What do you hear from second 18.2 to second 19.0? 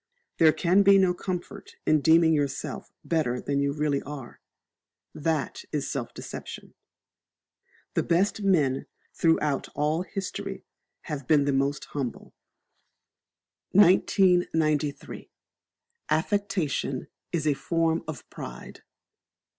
Pride.